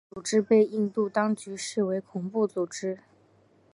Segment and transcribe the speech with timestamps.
[0.09, 2.97] 该组织被印度当局视为恐怖组织。